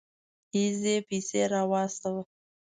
اېزي 0.55 0.95
پيسه 1.07 1.41
راواستوه. 1.53 2.21